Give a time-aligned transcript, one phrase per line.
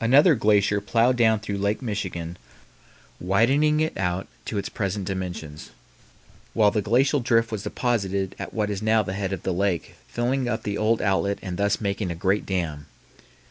[0.00, 2.38] Another glacier plowed down through Lake Michigan,
[3.20, 5.70] widening it out to its present dimensions,
[6.54, 9.96] while the glacial drift was deposited at what is now the head of the lake,
[10.08, 12.86] filling up the old outlet and thus making a great dam.